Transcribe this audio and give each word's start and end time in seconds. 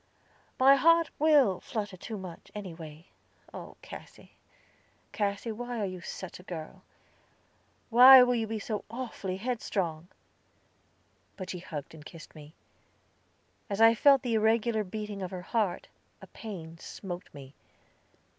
"My 0.59 0.77
heart 0.77 1.11
will 1.19 1.59
flutter 1.59 1.95
too 1.95 2.17
much, 2.17 2.51
anyway. 2.55 3.05
Oh, 3.53 3.77
Cassy, 3.83 4.31
Cassy, 5.11 5.51
why 5.51 5.79
are 5.79 5.85
you 5.85 6.01
such 6.01 6.39
a 6.39 6.49
girl? 6.49 6.81
Why 7.91 8.23
will 8.23 8.33
you 8.33 8.47
be 8.47 8.57
so 8.57 8.83
awfully 8.89 9.37
headstrong?" 9.37 10.07
But 11.37 11.51
she 11.51 11.59
hugged 11.59 11.93
and 11.93 12.03
kissed 12.03 12.33
me. 12.33 12.55
As 13.69 13.79
I 13.79 13.93
felt 13.93 14.23
the 14.23 14.33
irregular 14.33 14.83
beating 14.83 15.21
of 15.21 15.29
her 15.29 15.43
heart, 15.43 15.87
a 16.19 16.25
pain 16.25 16.79
smote 16.79 17.29
me. 17.31 17.53